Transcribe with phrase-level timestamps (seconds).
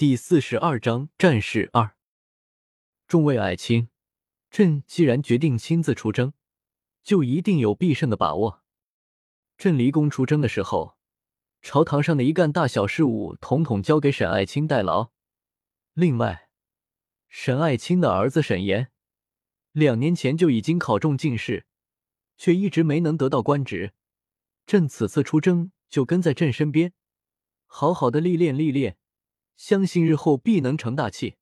[0.00, 1.94] 第四十二章战事二。
[3.06, 3.90] 众位爱卿，
[4.50, 6.32] 朕既然决定亲自出征，
[7.02, 8.62] 就一定有必胜的把握。
[9.58, 10.96] 朕离宫出征的时候，
[11.60, 15.10] 朝堂上的一干大小事务，统统交给沈爱卿代劳。
[15.92, 16.48] 另外，
[17.28, 18.90] 沈爱卿的儿子沈岩，
[19.72, 21.66] 两年前就已经考中进士，
[22.38, 23.92] 却一直没能得到官职。
[24.64, 26.94] 朕此次出征，就跟在朕身边，
[27.66, 28.96] 好好的历练历练。
[29.60, 31.36] 相信日后必能成大器。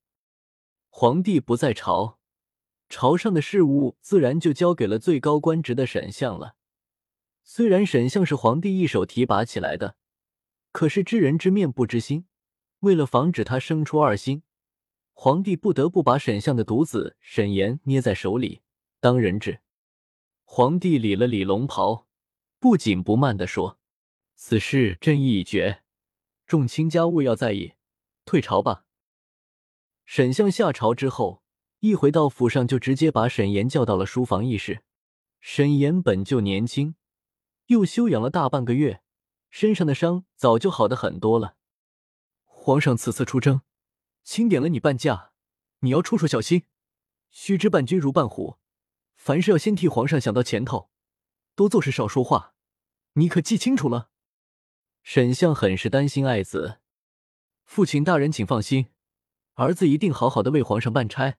[0.88, 2.18] 皇帝不在朝，
[2.88, 6.56] 朝上的事务自然就交给了最高官职的沈相了。
[7.44, 9.94] 虽然沈相是皇帝一手提拔起来的，
[10.72, 12.26] 可是知人知面不知心。
[12.80, 14.42] 为了防止他生出二心，
[15.12, 18.62] 皇帝不得不把沈相的独子沈岩捏在手里
[18.98, 19.60] 当人质。
[20.42, 22.08] 皇帝理了理龙袍，
[22.58, 23.78] 不紧不慢地说
[24.34, 25.84] ：“此事朕意已决，
[26.48, 27.74] 众卿家务要在意。”
[28.28, 28.84] 退朝吧。
[30.04, 31.42] 沈相下朝之后，
[31.78, 34.82] 一回到府上就直接把沈岩叫到了书房议事。
[35.40, 36.94] 沈岩本就年轻，
[37.68, 39.00] 又休养了大半个月，
[39.48, 41.56] 身上的伤早就好的很多了。
[42.44, 43.62] 皇上此次出征，
[44.22, 45.32] 钦点了你伴驾，
[45.78, 46.64] 你要处处小心。
[47.30, 48.58] 须知伴君如伴虎，
[49.16, 50.90] 凡事要先替皇上想到前头，
[51.54, 52.54] 多做事少说话。
[53.14, 54.10] 你可记清楚了？
[55.02, 56.77] 沈相很是担心爱子。
[57.68, 58.86] 父亲大人，请放心，
[59.52, 61.36] 儿子一定好好的为皇上办差。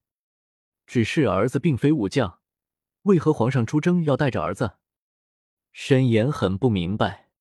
[0.85, 2.39] 只是儿子并非武将，
[3.01, 4.77] 为何皇上出征要带着儿子？
[5.71, 7.31] 申言很不明白。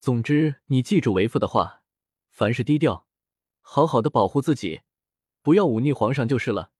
[0.00, 1.82] 总之，你记住为父的话，
[2.28, 3.06] 凡事低调，
[3.60, 4.82] 好好的保护自己，
[5.40, 6.72] 不要忤逆皇上就是了。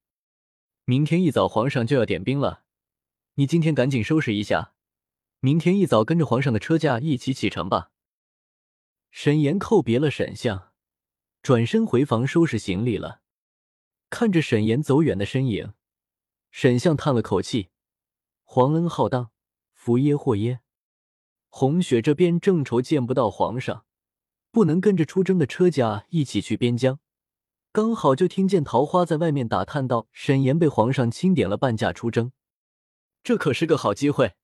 [0.87, 2.65] 明天一早皇上就要点兵了，
[3.35, 4.75] 你今天赶紧收拾一下，
[5.39, 7.93] 明天一早跟着皇上的车驾一起启程吧。
[9.13, 10.68] 沈岩叩别了沈相。
[11.43, 13.23] 转身回房收拾行李了，
[14.11, 15.73] 看着沈岩走远的身影，
[16.51, 17.71] 沈相叹了口气
[18.45, 19.31] ：“皇恩浩荡，
[19.73, 20.61] 福耶祸耶。”
[21.49, 23.87] 红雪这边正愁见不到皇上，
[24.51, 27.01] 不能跟着出征的车驾一起去边疆，
[27.73, 32.33] 刚好就听见桃花在外面打探到沈岩被皇上钦点了半驾出征，
[33.23, 34.35] 这可是个好机会。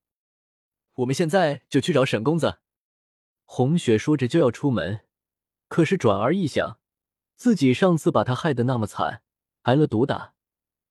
[0.94, 2.60] 我们现在就去找沈公子。
[3.44, 5.00] 红雪说着就要出门，
[5.68, 6.78] 可是转而一想。
[7.36, 9.22] 自己上次把他害得那么惨，
[9.62, 10.34] 挨了毒打，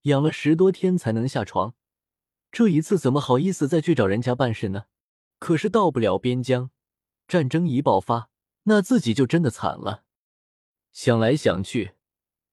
[0.03, 1.75] 养了十多天才能下床，
[2.51, 4.85] 这一次怎么好意思再去找人家办事呢？
[5.39, 6.71] 可是到不了边疆，
[7.27, 8.29] 战争一爆发，
[8.63, 10.03] 那自己就真的惨了。
[10.91, 11.95] 想来想去，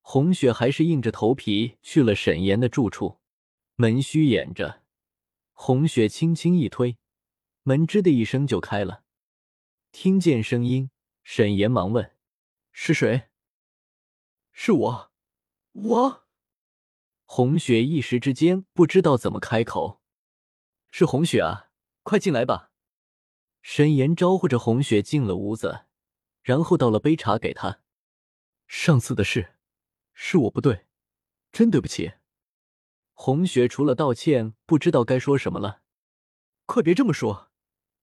[0.00, 3.20] 红雪还是硬着头皮去了沈岩的住处。
[3.76, 4.82] 门虚掩着，
[5.52, 6.98] 红雪轻轻一推，
[7.62, 9.04] 门吱的一声就开了。
[9.92, 10.90] 听见声音，
[11.22, 12.12] 沈岩忙问
[12.72, 13.28] ：“是谁？”
[14.62, 15.10] 是我，
[15.72, 16.26] 我。
[17.24, 20.02] 红雪一时之间不知道怎么开口。
[20.90, 21.70] 是红雪啊，
[22.02, 22.70] 快进来吧。
[23.62, 25.86] 沈岩招呼着红雪进了屋子，
[26.42, 27.80] 然后倒了杯茶给她。
[28.66, 29.54] 上次的事
[30.12, 30.84] 是我不对，
[31.50, 32.12] 真对不起。
[33.14, 35.80] 红雪除了道歉，不知道该说什么了。
[36.66, 37.50] 快别这么说，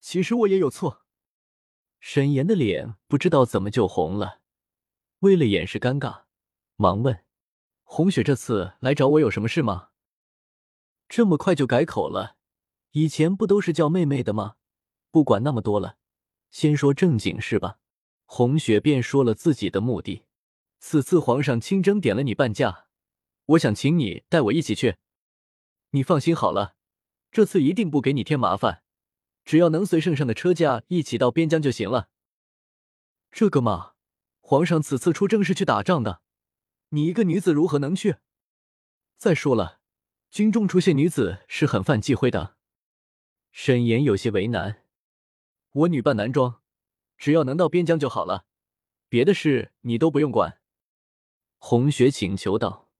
[0.00, 1.06] 其实我也有错。
[2.00, 4.40] 沈岩的脸不知道怎么就红了，
[5.20, 6.24] 为了掩饰尴尬。
[6.80, 7.24] 忙问
[7.82, 9.88] ：“红雪这次来找我有什么事吗？
[11.08, 12.36] 这么快就改口了？
[12.92, 14.54] 以前不都是叫妹妹的吗？
[15.10, 15.96] 不管那么多了，
[16.52, 17.80] 先说正经事吧。”
[18.26, 20.26] 红雪便说了自己的目的
[20.78, 22.86] ：“此次皇上亲征点了你半驾，
[23.46, 24.98] 我想请你带我一起去。
[25.90, 26.76] 你放心好了，
[27.32, 28.84] 这次一定不给你添麻烦，
[29.44, 32.10] 只要能随圣上的车驾一起到边疆就行了。
[33.32, 33.94] 这个嘛，
[34.40, 36.22] 皇上此次出征是去打仗的。”
[36.90, 38.16] 你一个女子如何能去？
[39.18, 39.80] 再说了，
[40.30, 42.56] 军中出现女子是很犯忌讳的。
[43.52, 44.84] 沈岩有些为难。
[45.72, 46.62] 我女扮男装，
[47.18, 48.46] 只要能到边疆就好了，
[49.08, 50.60] 别的事你都不用管。
[51.58, 52.90] 红雪请求道。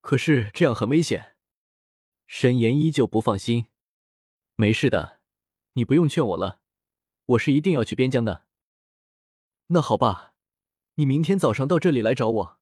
[0.00, 1.36] 可是这样很危险。
[2.26, 3.66] 沈岩依旧不放心。
[4.56, 5.20] 没事的，
[5.74, 6.60] 你不用劝我了，
[7.26, 8.46] 我是一定要去边疆的。
[9.68, 10.34] 那好吧，
[10.94, 12.60] 你明天早上到这里来找我。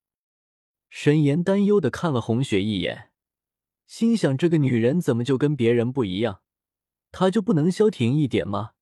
[0.95, 3.13] 沈岩担忧的看了红雪一眼，
[3.87, 6.43] 心想：这个女人怎么就跟别人不一样？
[7.11, 8.73] 她就不能消停一点吗？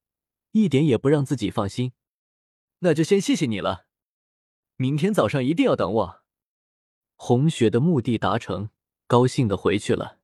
[0.50, 1.92] 一点也不让自己放心。
[2.80, 3.86] 那就先谢谢你了，
[4.74, 6.22] 明天早上一定要等我。
[7.14, 8.70] 红雪的目的达成，
[9.06, 10.18] 高兴的回去了。